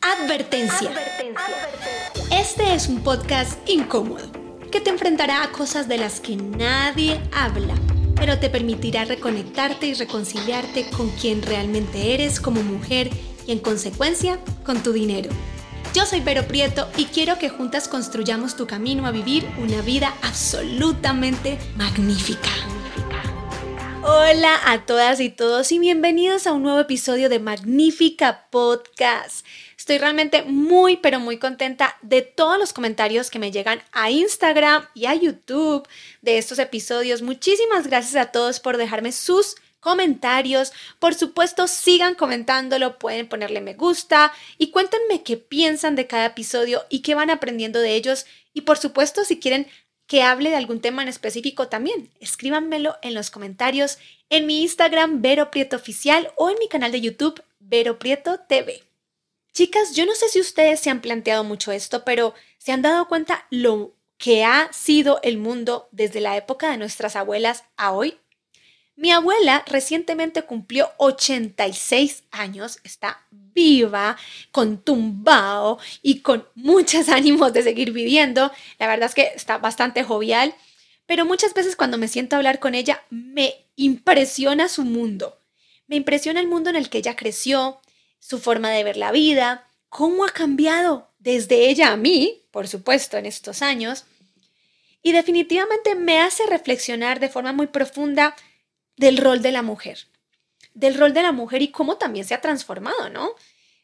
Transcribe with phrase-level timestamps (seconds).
[0.00, 0.90] Advertencia.
[2.30, 4.30] Este es un podcast incómodo
[4.70, 7.74] que te enfrentará a cosas de las que nadie habla,
[8.14, 13.10] pero te permitirá reconectarte y reconciliarte con quien realmente eres como mujer
[13.46, 15.30] y en consecuencia con tu dinero.
[15.94, 20.14] Yo soy Vero Prieto y quiero que juntas construyamos tu camino a vivir una vida
[20.22, 22.50] absolutamente magnífica.
[24.02, 29.44] Hola a todas y todos y bienvenidos a un nuevo episodio de Magnífica Podcast.
[29.88, 34.86] Estoy realmente muy, pero muy contenta de todos los comentarios que me llegan a Instagram
[34.92, 35.88] y a YouTube
[36.20, 37.22] de estos episodios.
[37.22, 40.74] Muchísimas gracias a todos por dejarme sus comentarios.
[40.98, 46.84] Por supuesto, sigan comentándolo, pueden ponerle me gusta y cuéntenme qué piensan de cada episodio
[46.90, 48.26] y qué van aprendiendo de ellos.
[48.52, 49.68] Y por supuesto, si quieren
[50.06, 53.96] que hable de algún tema en específico también, escríbanmelo en los comentarios
[54.28, 58.87] en mi Instagram Vero Prieto Oficial o en mi canal de YouTube Vero Prieto TV.
[59.52, 63.08] Chicas, yo no sé si ustedes se han planteado mucho esto, pero se han dado
[63.08, 68.18] cuenta lo que ha sido el mundo desde la época de nuestras abuelas a hoy.
[68.96, 74.16] Mi abuela recientemente cumplió 86 años, está viva,
[74.50, 78.50] con tumbao y con muchos ánimos de seguir viviendo.
[78.80, 80.52] La verdad es que está bastante jovial,
[81.06, 85.40] pero muchas veces cuando me siento a hablar con ella me impresiona su mundo.
[85.86, 87.80] Me impresiona el mundo en el que ella creció,
[88.18, 93.16] su forma de ver la vida, cómo ha cambiado desde ella a mí, por supuesto,
[93.16, 94.04] en estos años.
[95.02, 98.34] Y definitivamente me hace reflexionar de forma muy profunda
[98.96, 100.06] del rol de la mujer,
[100.74, 103.30] del rol de la mujer y cómo también se ha transformado, ¿no?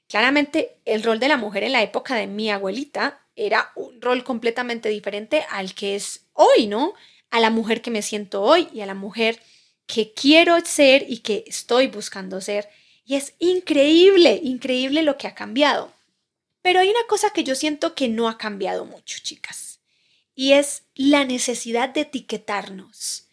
[0.09, 4.23] Claramente el rol de la mujer en la época de mi abuelita era un rol
[4.23, 6.95] completamente diferente al que es hoy, ¿no?
[7.31, 9.41] A la mujer que me siento hoy y a la mujer
[9.87, 12.69] que quiero ser y que estoy buscando ser.
[13.05, 15.93] Y es increíble, increíble lo que ha cambiado.
[16.63, 19.81] Pero hay una cosa que yo siento que no ha cambiado mucho, chicas,
[20.35, 23.27] y es la necesidad de etiquetarnos.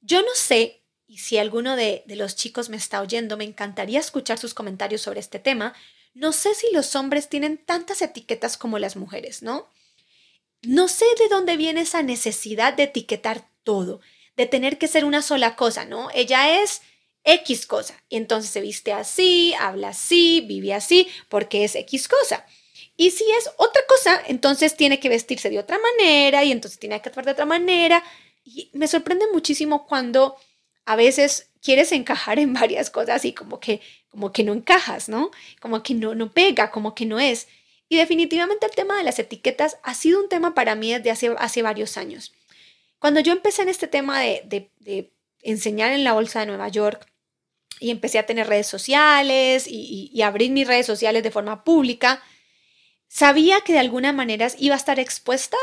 [0.00, 4.38] Yo no sé y si alguno de, los chicos me está oyendo, me encantaría escuchar
[4.38, 5.74] sus comentarios sobre este tema.
[6.12, 9.70] No sé si los hombres tienen tantas etiquetas como las mujeres, ¿no?
[10.60, 14.02] No sé de dónde viene esa necesidad de etiquetar todo,
[14.36, 16.10] de tener que ser una sola cosa, ¿no?
[16.12, 16.82] Ella es
[17.24, 22.46] X cosa y entonces se viste así, habla así, vive así, porque es X cosa.
[22.96, 27.00] Y si es otra cosa, entonces tiene que vestirse de otra manera y entonces tiene
[27.00, 28.02] que actuar de otra manera.
[28.44, 30.36] Y me sorprende muchísimo cuando
[30.84, 35.30] a veces quieres encajar en varias cosas y como que, como que no encajas, ¿no?
[35.60, 37.46] Como que no, no pega, como que no es.
[37.88, 41.62] Y definitivamente el tema de las etiquetas ha sido un tema para mí desde hace,
[41.62, 42.34] varios años.
[42.98, 45.12] Cuando yo empecé en este tema de, de,
[45.42, 47.06] enseñar en la Bolsa de Nueva York
[47.80, 52.22] y empecé a tener redes sociales y, abrir mis redes sociales de forma pública,
[53.06, 55.56] sabía que de alguna manera iba a estar expuesta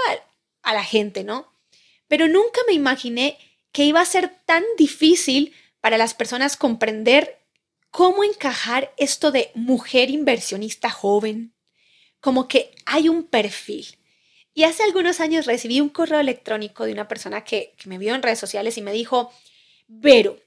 [0.61, 1.51] a la gente, ¿no?
[2.07, 3.37] Pero nunca me imaginé
[3.71, 7.39] que iba a ser tan difícil para las personas comprender
[7.91, 11.53] cómo encajar esto de mujer inversionista joven,
[12.19, 13.97] como que hay un perfil.
[14.53, 18.23] Y hace algunos años recibí un correo electrónico de una persona que, me vio en
[18.23, 19.31] redes sociales y me dijo,
[19.87, 20.37] Vero,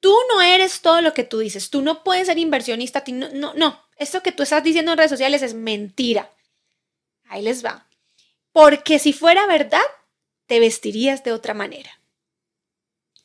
[0.00, 3.54] tú no eres todo lo que tú dices, tú no puedes ser inversionista, no, no,
[3.54, 6.32] no, esto que tú estás diciendo en redes sociales es mentira.
[7.28, 7.88] Ahí les va.
[8.52, 9.80] Porque si fuera verdad,
[10.46, 12.00] te vestirías de otra manera.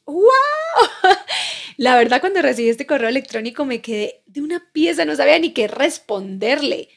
[0.06, 0.25] ¡Wow!
[1.78, 5.53] La verdad, cuando recibí este correo electrónico me quedé de una pieza, no sabía ni
[5.53, 6.90] qué responderle.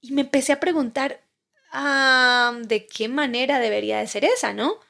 [0.00, 1.22] Y me empecé a preguntar,
[1.72, 4.80] ah, ¿de qué manera debería de ser esa, no?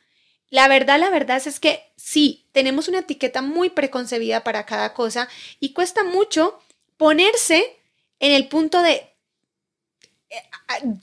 [0.50, 5.28] La verdad, la verdad es que sí, tenemos una etiqueta muy preconcebida para cada cosa
[5.61, 6.59] y cuesta mucho
[6.97, 7.78] ponerse
[8.19, 9.11] en el punto de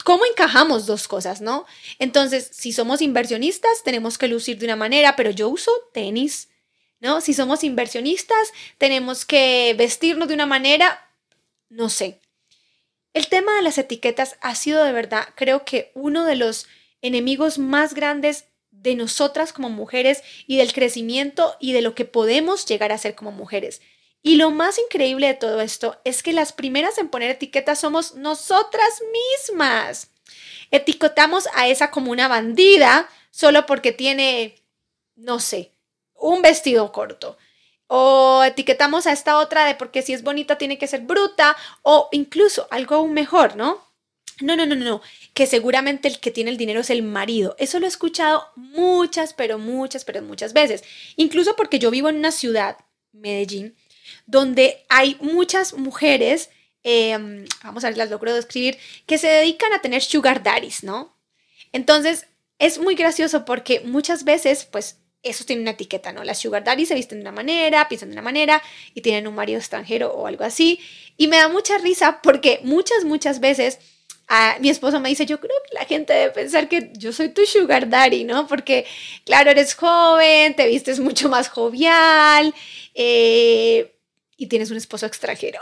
[0.04, 1.66] ¿Cómo encajamos dos cosas, no?
[1.98, 6.48] Entonces, si somos inversionistas, tenemos que lucir de una manera, pero yo uso tenis,
[7.00, 7.20] ¿no?
[7.20, 11.12] Si somos inversionistas, tenemos que vestirnos de una manera,
[11.68, 12.20] no sé.
[13.12, 16.66] El tema de las etiquetas ha sido de verdad, creo que uno de los
[17.02, 18.46] enemigos más grandes
[18.82, 23.14] de nosotras como mujeres y del crecimiento y de lo que podemos llegar a ser
[23.14, 23.80] como mujeres.
[24.22, 28.14] Y lo más increíble de todo esto es que las primeras en poner etiquetas somos
[28.14, 30.10] nosotras mismas.
[30.70, 34.62] Etiquetamos a esa como una bandida solo porque tiene,
[35.16, 35.72] no sé,
[36.14, 37.38] un vestido corto.
[37.86, 41.56] O etiquetamos a esta otra de porque si es bonita tiene que ser bruta.
[41.82, 43.87] O incluso algo aún mejor, ¿no?
[44.40, 45.02] No, no, no, no,
[45.34, 47.56] que seguramente el que tiene el dinero es el marido.
[47.58, 50.84] Eso lo he escuchado muchas, pero muchas, pero muchas veces.
[51.16, 52.76] Incluso porque yo vivo en una ciudad,
[53.12, 53.74] Medellín,
[54.26, 56.50] donde hay muchas mujeres
[56.82, 61.16] em, vamos a ver, las logro describir, que se dedican a tener sugar daddies, ¿no?
[61.72, 62.26] Entonces,
[62.58, 66.24] es muy gracioso porque muchas veces, pues, eso tiene una etiqueta, ¿no?
[66.24, 68.62] Las sugar daddies se visten de una manera, piensan de una manera
[68.94, 70.80] y tienen un marido extranjero o algo así.
[71.16, 73.80] Y me da mucha risa porque muchas, muchas veces
[74.60, 77.46] mi esposo me dice, yo creo que la gente debe pensar que yo soy tu
[77.46, 78.46] sugar daddy, ¿no?
[78.46, 78.86] Porque,
[79.24, 82.54] claro, eres joven, te vistes mucho más jovial
[82.94, 83.94] eh,
[84.36, 85.58] y tienes un esposo extranjero.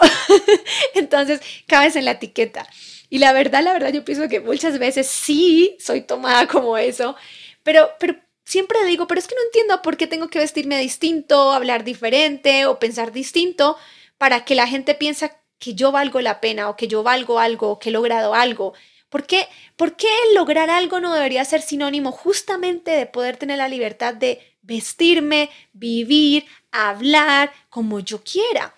[0.95, 2.67] Entonces, cabes en la etiqueta.
[3.09, 7.15] Y la verdad, la verdad, yo pienso que muchas veces sí soy tomada como eso,
[7.63, 11.53] pero, pero siempre digo, pero es que no entiendo por qué tengo que vestirme distinto,
[11.53, 13.77] hablar diferente o pensar distinto
[14.19, 17.71] para que la gente piense que yo valgo la pena o que yo valgo algo
[17.71, 18.75] o que he logrado algo.
[19.09, 23.69] ¿Por qué, ¿Por qué lograr algo no debería ser sinónimo justamente de poder tener la
[23.69, 28.75] libertad de vestirme, vivir, hablar como yo quiera?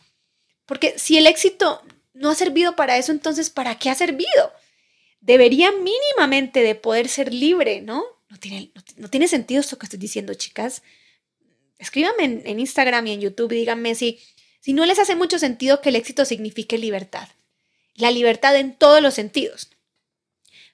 [0.66, 1.82] Porque si el éxito
[2.12, 4.52] no ha servido para eso, entonces ¿para qué ha servido?
[5.20, 8.04] Debería mínimamente de poder ser libre, ¿no?
[8.28, 10.82] No tiene, no, tiene sentido esto que estoy diciendo, chicas.
[11.78, 14.20] Escríbanme en, en Instagram y en YouTube y díganme si
[14.60, 17.28] si no les hace mucho sentido que el éxito signifique libertad.
[17.94, 19.70] La libertad en todos los sentidos.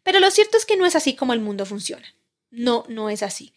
[0.03, 2.15] Pero lo cierto es que no es así como el mundo funciona.
[2.51, 3.53] No, no es así.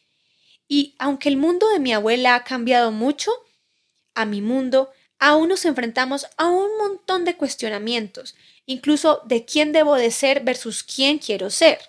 [0.68, 3.31] Y aunque el mundo de mi abuela ha cambiado mucho,
[4.15, 8.35] a mi mundo aún nos enfrentamos a un montón de cuestionamientos,
[8.65, 11.79] incluso de quién debo de ser versus quién quiero ser.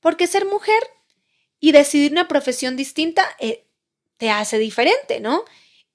[0.00, 0.82] Porque ser mujer
[1.60, 3.64] y decidir una profesión distinta eh,
[4.16, 5.44] te hace diferente, ¿no?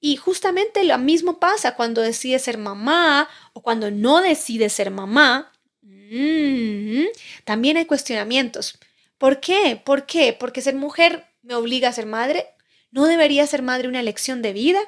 [0.06, 5.50] Y justamente lo mismo pasa cuando decides ser mamá o cuando no decides ser mamá.
[5.80, 7.06] Mm,
[7.46, 8.78] también hay cuestionamientos.
[9.16, 9.80] ¿Por qué?
[9.82, 10.36] ¿Por qué?
[10.38, 12.44] Porque ser mujer me obliga a ser madre.
[12.90, 14.80] ¿No debería ser madre una elección de vida?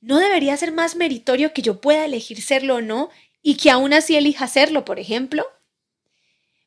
[0.00, 3.10] ¿No debería ser más meritorio que yo pueda elegir serlo o no
[3.42, 5.46] y que aún así elija serlo, por ejemplo?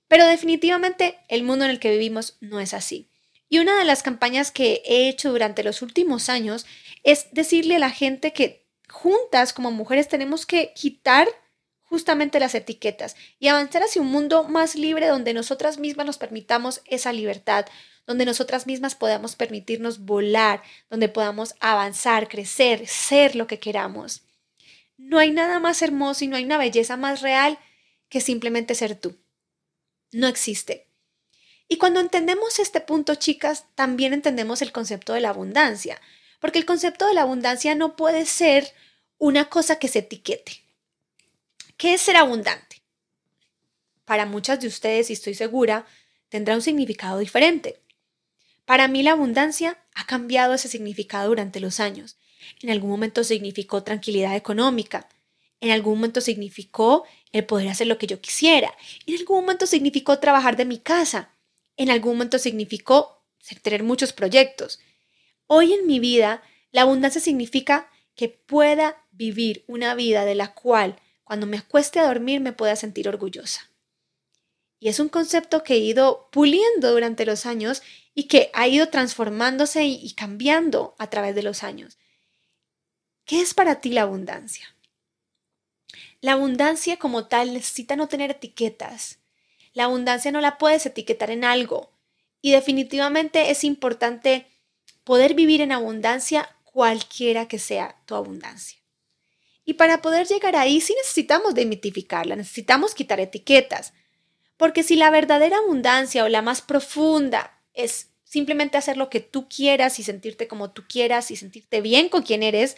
[0.08, 3.10] Pero definitivamente el mundo en el que vivimos no es así.
[3.50, 6.66] Y una de las campañas que he hecho durante los últimos años
[7.04, 11.28] es decirle a la gente que juntas como mujeres tenemos que quitar
[11.90, 16.82] justamente las etiquetas y avanzar hacia un mundo más libre donde nosotras mismas nos permitamos
[16.86, 17.66] esa libertad,
[18.06, 24.24] donde nosotras mismas podamos permitirnos volar, donde podamos avanzar, crecer, ser lo que queramos.
[24.98, 27.58] No hay nada más hermoso y no hay una belleza más real
[28.10, 29.16] que simplemente ser tú.
[30.12, 30.88] No existe.
[31.68, 36.02] Y cuando entendemos este punto, chicas, también entendemos el concepto de la abundancia,
[36.40, 38.74] porque el concepto de la abundancia no puede ser
[39.18, 40.64] una cosa que se etiquete.
[41.78, 42.82] ¿Qué es ser abundante?
[44.06, 45.86] Para muchas de ustedes, y estoy segura,
[46.30, 47.82] tendrá un significado diferente.
[48.66, 52.18] Para mí la abundancia ha cambiado ese significado durante los años.
[52.62, 55.08] En algún momento significó tranquilidad económica,
[55.62, 58.74] en algún momento significó el poder hacer lo que yo quisiera,
[59.06, 61.32] en algún momento significó trabajar de mi casa,
[61.78, 63.24] en algún momento significó
[63.62, 64.80] tener muchos proyectos.
[65.52, 71.00] Hoy en mi vida, la abundancia significa que pueda vivir una vida de la cual
[71.24, 73.72] cuando me acueste a dormir me pueda sentir orgullosa.
[74.80, 77.82] Y es un concepto que he ido puliendo durante los años
[78.14, 81.98] y que ha ido transformándose y cambiando a través de los años.
[83.26, 84.76] ¿Qué es para ti la abundancia?
[86.22, 89.18] La abundancia como tal necesita no tener etiquetas,
[89.74, 91.90] la abundancia no la puedes etiquetar en algo.
[92.40, 94.46] Y definitivamente es importante
[95.10, 98.78] poder vivir en abundancia cualquiera que sea tu abundancia.
[99.66, 103.94] Y para poder llegar ahí sí necesitamos demitificarla, necesitamos quitar etiquetas.
[104.56, 109.50] Porque si la verdadera abundancia o la más profunda es simplemente hacer lo que tú
[109.50, 112.78] quieras y sentirte como tú quieras y sentirte bien con quien eres,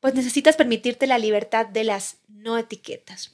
[0.00, 3.30] pues necesitas permitirte la libertad de las no etiquetas.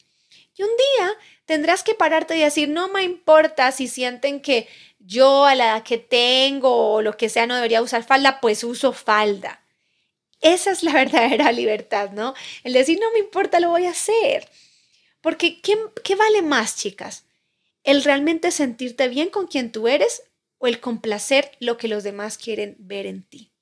[0.59, 1.13] Y un día
[1.47, 4.69] tendrás que pararte y decir, no me importa si sienten que
[5.07, 8.65] yo a la edad que tengo o lo que sea no debería usar falda, pues
[8.65, 9.63] uso falda.
[10.41, 12.35] Esa es la verdadera libertad, ¿no?
[12.65, 14.49] El decir, no me importa, lo voy a hacer.
[15.21, 17.25] Porque, ¿qué, qué vale más, chicas?
[17.85, 20.23] ¿El realmente sentirte bien con quien tú eres
[20.59, 23.53] o el complacer lo que los demás quieren ver en ti?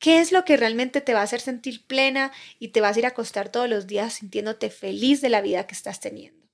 [0.00, 3.00] ¿Qué es lo que realmente te va a hacer sentir plena y te vas a
[3.00, 6.48] ir a acostar todos los días sintiéndote feliz de la vida que estás teniendo?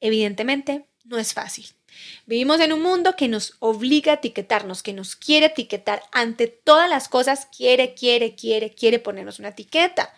[0.00, 1.66] Evidentemente, no es fácil.
[2.26, 6.02] Vivimos en un mundo que nos obliga a etiquetarnos, que nos quiere etiquetar.
[6.12, 10.12] Ante todas las cosas, quiere, quiere, quiere, quiere ponernos una etiqueta.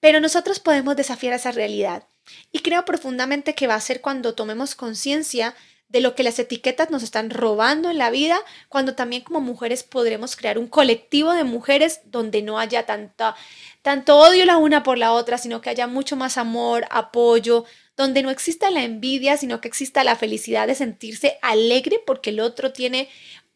[0.00, 2.06] Pero nosotros podemos desafiar esa realidad.
[2.52, 5.54] Y creo profundamente que va a ser cuando tomemos conciencia
[5.90, 9.82] de lo que las etiquetas nos están robando en la vida, cuando también como mujeres
[9.82, 15.12] podremos crear un colectivo de mujeres donde no haya tanto odio la una por la
[15.12, 17.64] otra, sino que haya mucho más amor, apoyo,
[17.96, 22.40] donde no exista la envidia, sino que exista la felicidad de sentirse alegre porque el
[22.40, 23.08] otro tiene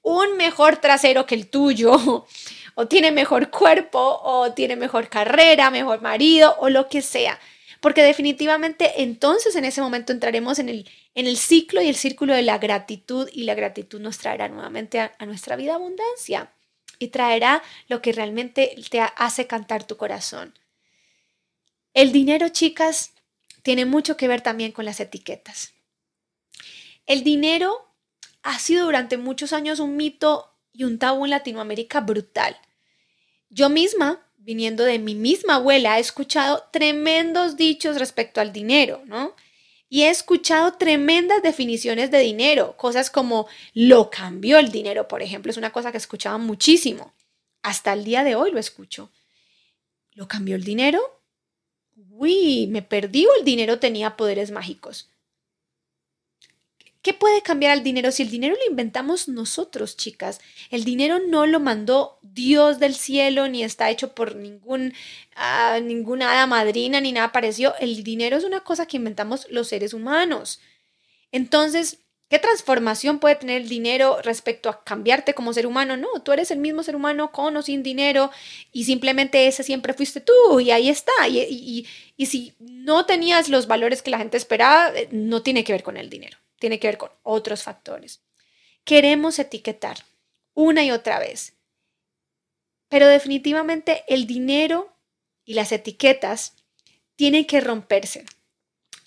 [0.03, 2.27] un mejor trasero que el tuyo,
[2.75, 7.41] o tiene mejor cuerpo, o tiene mejor carrera, mejor marido, o lo que sea.
[7.81, 12.35] Porque definitivamente entonces en ese momento entraremos en el, en el ciclo y el círculo
[12.35, 16.53] de la gratitud y la gratitud nos traerá nuevamente a, a nuestra vida abundancia
[16.99, 20.55] y traerá lo que realmente te hace cantar tu corazón.
[21.93, 23.14] El dinero, chicas,
[23.65, 25.73] tiene mucho que ver también con las etiquetas.
[27.07, 27.89] El dinero
[28.43, 32.57] ha sido durante muchos años un mito y un tabú en Latinoamérica brutal.
[33.49, 39.35] Yo misma, viniendo de mi misma abuela, he escuchado tremendos dichos respecto al dinero, ¿no?
[39.89, 45.51] Y he escuchado tremendas definiciones de dinero, cosas como lo cambió el dinero, por ejemplo,
[45.51, 47.15] es una cosa que escuchaba muchísimo.
[47.63, 49.11] Hasta el día de hoy lo escucho.
[50.13, 51.01] ¿Lo cambió el dinero?
[51.97, 55.11] Uy, me perdí o el dinero tenía poderes mágicos.
[57.05, 60.41] ¿Qué puede cambiar al dinero si el dinero lo inventamos nosotros, chicas?
[60.71, 64.95] El dinero no lo mandó Dios del cielo, ni está hecho por ningún,
[65.37, 67.75] uh, ninguna hada madrina, ni nada parecido.
[67.79, 70.61] El dinero es una cosa que inventamos los seres humanos.
[71.31, 75.97] Entonces, ¿qué transformación puede tener el dinero respecto a cambiarte como ser humano?
[75.97, 78.31] No, tú eres el mismo ser humano con o sin dinero
[78.73, 81.13] y simplemente ese siempre fuiste tú y ahí está.
[81.29, 85.65] Y, y, y si no tenías los valores que la gente esperaba, eh, no tiene
[85.65, 88.23] que ver con el dinero tiene que ver con otros factores.
[88.85, 89.99] Queremos etiquetar
[90.55, 91.59] una y otra vez,
[92.89, 94.97] pero definitivamente el dinero
[95.45, 96.55] y las etiquetas
[97.17, 98.25] tienen que romperse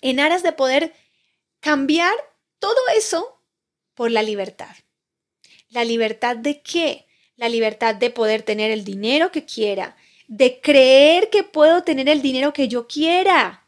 [0.02, 0.94] en aras de poder
[1.58, 2.14] cambiar
[2.58, 3.40] todo eso
[3.94, 4.74] por la libertad.
[5.68, 7.06] ¿La libertad de qué?
[7.36, 9.96] La libertad de poder tener el dinero que quiera,
[10.26, 13.66] de creer que puedo tener el dinero que yo quiera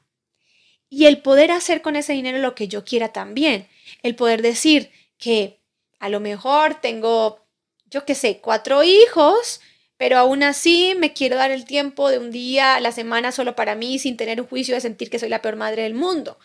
[0.88, 3.68] y el poder hacer con ese dinero lo que yo quiera también
[4.02, 5.60] el poder decir que
[5.98, 7.46] a lo mejor tengo,
[7.86, 9.60] yo qué sé, cuatro hijos,
[9.96, 13.54] pero aún así me quiero dar el tiempo de un día a la semana solo
[13.54, 16.38] para mí sin tener un juicio de sentir que soy la peor madre del mundo.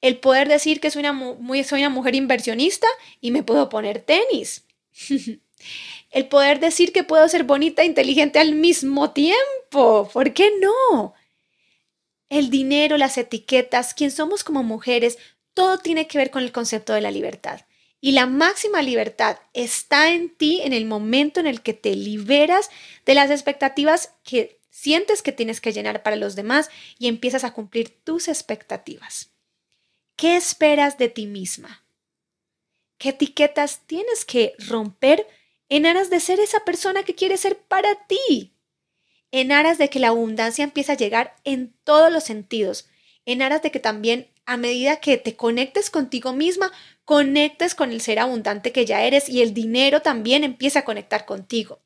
[0.00, 2.86] El poder decir que soy una, mujer inversionista
[3.20, 4.64] y me puedo poner tenis.
[6.10, 10.08] el poder decir que puedo ser bonita e inteligente al mismo tiempo.
[10.12, 11.14] ¿Por qué no?
[12.28, 15.18] El dinero, las etiquetas, quién somos como mujeres,
[15.54, 17.62] todo tiene que ver con el concepto de la libertad.
[18.00, 22.70] Y la máxima libertad está en ti en el momento en el que te liberas
[23.04, 27.52] de las expectativas que sientes que tienes que llenar para los demás y empiezas a
[27.52, 29.32] cumplir tus expectativas.
[30.18, 31.86] ¿Qué esperas de ti misma?
[32.98, 35.24] ¿Qué etiquetas tienes que romper
[35.68, 38.52] en aras de ser esa persona que quieres ser para ti?
[39.30, 42.88] En aras de que la abundancia empiece a llegar en todos los sentidos,
[43.26, 46.72] en aras de que también a medida que te conectes contigo misma,
[47.04, 51.26] conectes con el ser abundante que ya eres y el dinero también empieza a conectar
[51.26, 51.78] contigo.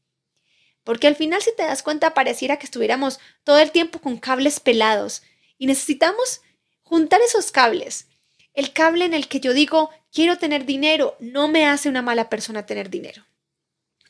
[0.85, 4.59] Porque al final, si te das cuenta, pareciera que estuviéramos todo el tiempo con cables
[4.59, 5.23] pelados
[5.59, 6.41] y necesitamos
[6.83, 8.07] juntar esos cables.
[8.55, 12.29] El cable en el que yo digo, quiero tener dinero, no me hace una mala
[12.29, 13.25] persona tener dinero.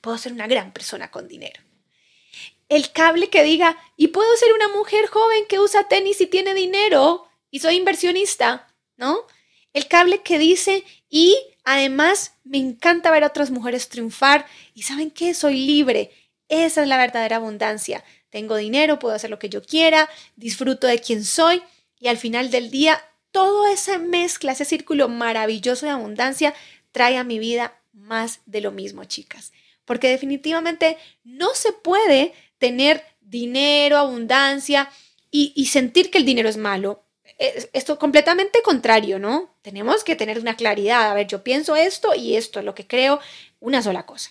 [0.00, 1.61] Puedo ser una gran persona con dinero.
[2.68, 6.54] El cable que diga, y puedo ser una mujer joven que usa tenis y tiene
[6.54, 9.26] dinero, y soy inversionista, ¿no?
[9.72, 15.11] El cable que dice, y además me encanta ver a otras mujeres triunfar y saben
[15.11, 16.11] qué, soy libre.
[16.49, 18.04] Esa es la verdadera abundancia.
[18.30, 21.62] Tengo dinero, puedo hacer lo que yo quiera, disfruto de quien soy
[21.99, 26.54] y al final del día, todo esa mezcla, ese círculo maravilloso de abundancia
[26.92, 29.52] trae a mi vida más de lo mismo, chicas.
[29.84, 34.88] Porque definitivamente no se puede tener dinero, abundancia
[35.30, 37.04] y, y sentir que el dinero es malo
[37.72, 39.54] esto completamente contrario, ¿no?
[39.62, 41.10] Tenemos que tener una claridad.
[41.10, 43.20] A ver, yo pienso esto y esto es lo que creo,
[43.60, 44.30] una sola cosa.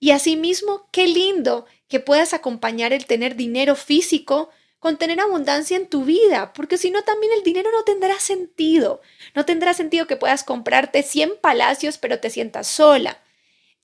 [0.00, 4.50] Y asimismo, qué lindo que puedas acompañar el tener dinero físico
[4.84, 9.00] con tener abundancia en tu vida, porque si no también el dinero no tendrá sentido.
[9.34, 13.22] No tendrá sentido que puedas comprarte 100 palacios pero te sientas sola.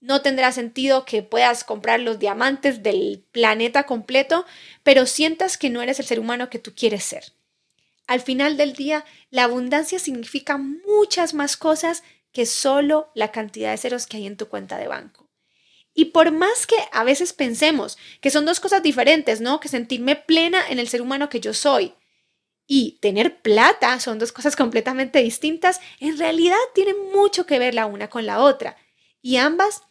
[0.02, 4.44] No tendrá sentido que puedas comprar los diamantes del planeta completo,
[4.82, 7.32] pero sientas que no eres el ser humano que tú quieres ser.
[8.06, 13.78] Al final del día, la abundancia significa muchas más cosas que solo la cantidad de
[13.78, 15.19] ceros que hay en tu cuenta de banco.
[15.94, 19.60] Y por más que a veces pensemos que son dos cosas diferentes, ¿no?
[19.60, 21.94] Que sentirme plena en el ser humano que yo soy
[22.72, 27.86] y tener plata son dos cosas completamente distintas, en realidad tienen mucho que ver la
[27.86, 28.76] una con la otra.
[29.20, 29.82] Y ambas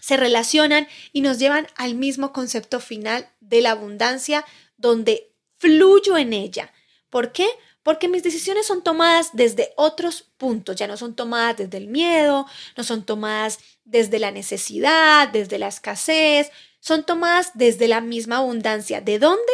[0.00, 4.44] se relacionan y nos llevan al mismo concepto final de la abundancia,
[4.76, 6.72] donde fluyo en ella.
[7.10, 7.48] ¿Por qué?
[7.82, 12.46] Porque mis decisiones son tomadas desde otros puntos, ya no son tomadas desde el miedo,
[12.76, 19.00] no son tomadas desde la necesidad, desde la escasez, son tomadas desde la misma abundancia.
[19.00, 19.52] ¿De dónde?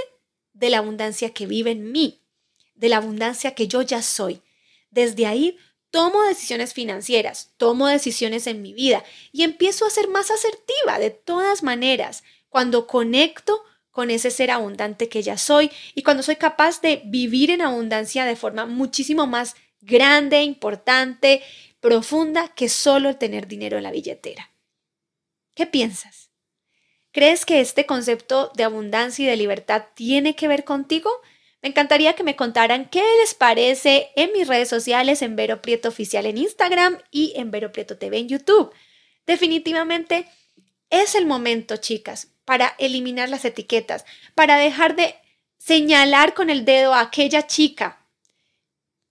[0.53, 2.21] De la abundancia que vive en mí
[2.79, 4.41] de la abundancia que yo ya soy.
[4.91, 5.59] Desde ahí
[5.91, 11.11] tomo decisiones financieras, tomo decisiones en mi vida y empiezo a ser más asertiva de
[11.11, 16.81] todas maneras cuando conecto con ese ser abundante que ya soy y cuando soy capaz
[16.81, 21.43] de vivir en abundancia de forma muchísimo más grande, importante,
[21.81, 24.51] profunda que solo tener dinero en la billetera.
[25.55, 26.31] ¿Qué piensas?
[27.13, 31.11] ¿Crees que este concepto de abundancia y de libertad tiene que ver contigo?
[31.63, 35.89] Me encantaría que me contaran qué les parece en mis redes sociales, en Vero Prieto
[35.89, 38.73] Oficial en Instagram y en Vero Prieto TV en YouTube.
[39.27, 40.27] Definitivamente
[40.91, 45.17] es el momento, chicas, para eliminar las etiquetas, para dejar de
[45.59, 47.99] señalar con el dedo a aquella chica,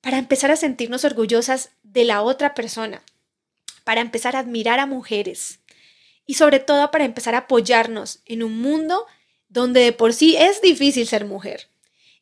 [0.02, 3.04] para empezar a sentirnos orgullosas de la otra persona,
[3.84, 5.60] para empezar a admirar a mujeres
[6.26, 9.06] y sobre todo para empezar a apoyarnos en un mundo
[9.50, 11.70] donde de por sí es difícil ser mujer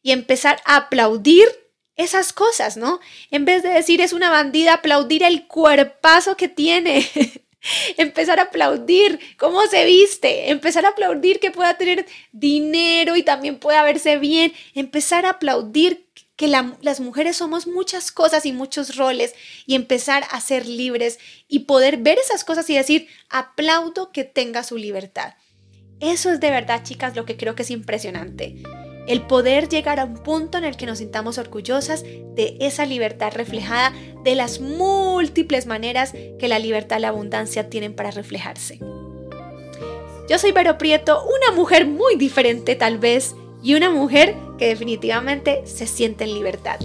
[0.02, 1.48] y empezar a aplaudir
[1.96, 3.00] esas cosas, ¿no?
[3.32, 7.10] En vez de decir es una bandida, aplaudir el cuerpazo que tiene.
[7.98, 13.60] empezar a aplaudir cómo se viste, empezar a aplaudir que pueda tener dinero y también
[13.60, 16.06] pueda verse bien, empezar a aplaudir
[16.36, 19.34] que las mujeres somos muchas cosas y muchos roles
[19.66, 21.18] y empezar a ser libres
[21.48, 25.36] y poder ver esas cosas y decir, aplaudo que tenga su libertad.
[26.02, 28.56] Eso es de verdad, chicas, lo que creo que es impresionante
[29.08, 33.32] el poder llegar a un punto en el que nos sintamos orgullosas de esa libertad
[33.34, 33.94] reflejada,
[34.24, 38.80] de las múltiples maneras que la libertad y la abundancia tienen para reflejarse.
[40.28, 43.36] Yo soy Vero Prieto, una mujer muy diferente tal vez,
[43.66, 46.80] y una mujer que definitivamente se siente en libertad.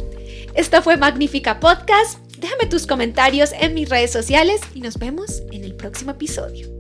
[0.54, 2.18] Esta fue Magnífica Podcast.
[2.38, 6.80] Déjame tus comentarios en mis redes sociales y nos vemos en el próximo episodio.